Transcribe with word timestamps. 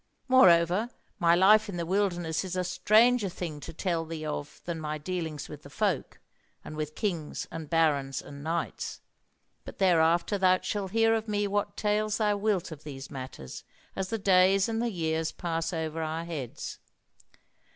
Moreover, 0.27 0.89
my 1.19 1.35
life 1.35 1.69
in 1.69 1.77
the 1.77 1.85
wilderness 1.85 2.43
is 2.43 2.55
a 2.55 2.63
stranger 2.63 3.29
thing 3.29 3.59
to 3.59 3.71
tell 3.71 4.03
thee 4.03 4.25
of 4.25 4.59
than 4.65 4.79
my 4.79 4.97
dealings 4.97 5.47
with 5.47 5.61
the 5.61 5.69
folk, 5.69 6.19
and 6.65 6.75
with 6.75 6.95
Kings 6.95 7.45
and 7.51 7.69
Barons 7.69 8.19
and 8.19 8.43
Knights. 8.43 9.01
But 9.63 9.77
thereafter 9.77 10.39
thou 10.39 10.59
shalt 10.61 10.89
hear 10.93 11.13
of 11.13 11.27
me 11.27 11.45
what 11.45 11.77
tales 11.77 12.17
thou 12.17 12.35
wilt 12.37 12.71
of 12.71 12.83
these 12.83 13.11
matters, 13.11 13.63
as 13.95 14.09
the 14.09 14.17
days 14.17 14.67
and 14.67 14.81
the 14.81 14.89
years 14.89 15.31
pass 15.31 15.71
over 15.71 16.01
our 16.01 16.25
heads. 16.25 16.79